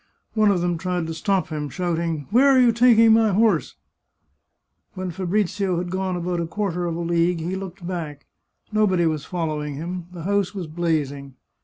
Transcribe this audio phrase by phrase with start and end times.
[0.33, 3.75] One of them tried to stop him, shout ing," Where are you taking my horse?"
[4.95, 8.25] When Fabrizio had gone about a quarter of a league he looked back.
[8.71, 11.35] Nobody was following him; the house was blazing.